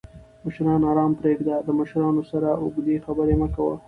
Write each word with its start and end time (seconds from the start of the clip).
مشران 0.45 0.81
آرام 0.91 1.11
پریږده! 1.21 1.55
د 1.67 1.69
مشرانو 1.79 2.21
سره 2.31 2.49
اوږدې 2.63 2.95
خبرې 3.05 3.35
مه 3.41 3.47
کوه 3.55 3.75